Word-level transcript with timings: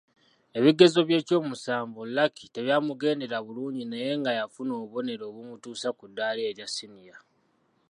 Ebigezo 0.57 0.99
by’ekyomusanvu 1.07 1.99
Lucky 2.15 2.45
tebyamugendera 2.53 3.37
bulungi 3.45 3.83
naye 3.85 4.11
nga 4.19 4.31
yafuna 4.39 4.71
obubonero 4.75 5.23
obumutuusa 5.27 5.89
ku 5.97 6.05
ddaala 6.09 6.41
erya 6.49 6.67
ssiniya. 6.69 7.15